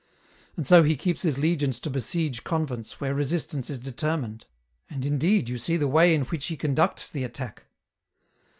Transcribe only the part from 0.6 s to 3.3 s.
so he keeps his legions to besiege convents where